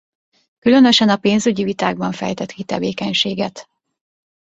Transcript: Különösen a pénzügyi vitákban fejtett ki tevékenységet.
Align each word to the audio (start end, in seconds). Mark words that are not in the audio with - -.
Különösen 0.59 1.09
a 1.09 1.17
pénzügyi 1.17 1.63
vitákban 1.63 2.11
fejtett 2.11 2.51
ki 2.51 2.63
tevékenységet. 2.63 3.69